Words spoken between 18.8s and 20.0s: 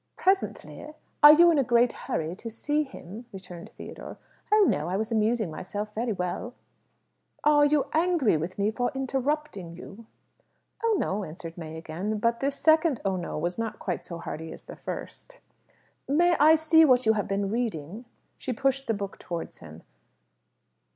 the book towards him.